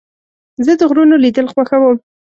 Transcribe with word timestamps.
زه 0.65 0.71
د 0.79 0.81
غرونو 0.89 1.15
لیدل 1.23 1.47
خوښوم. 1.53 1.95